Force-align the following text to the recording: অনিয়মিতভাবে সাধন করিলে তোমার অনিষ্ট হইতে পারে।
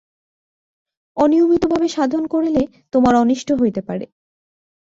অনিয়মিতভাবে 1.17 1.87
সাধন 1.87 2.23
করিলে 2.27 2.61
তোমার 2.93 3.13
অনিষ্ট 3.15 3.49
হইতে 3.61 3.81
পারে। 3.87 4.05